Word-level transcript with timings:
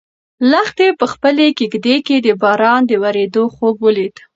لښتې 0.51 0.87
په 0.99 1.05
خپلې 1.13 1.47
کيږدۍ 1.57 1.97
کې 2.07 2.15
د 2.25 2.27
باران 2.41 2.81
د 2.89 2.91
ورېدو 3.03 3.43
خوب 3.55 3.75
ولید. 3.85 4.15